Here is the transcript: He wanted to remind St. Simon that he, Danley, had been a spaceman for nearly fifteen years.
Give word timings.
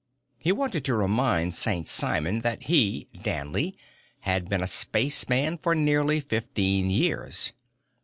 He 0.39 0.51
wanted 0.51 0.83
to 0.85 0.95
remind 0.95 1.53
St. 1.53 1.87
Simon 1.87 2.41
that 2.41 2.63
he, 2.63 3.07
Danley, 3.21 3.77
had 4.21 4.49
been 4.49 4.63
a 4.63 4.65
spaceman 4.65 5.59
for 5.59 5.75
nearly 5.75 6.19
fifteen 6.19 6.89
years. 6.89 7.53